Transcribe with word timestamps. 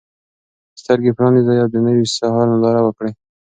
سترګې 0.81 1.11
پرانیزه 1.17 1.53
او 1.63 1.67
د 1.73 1.75
نوي 1.85 2.05
سهار 2.17 2.45
ننداره 2.51 2.81
وکړه. 2.83 3.09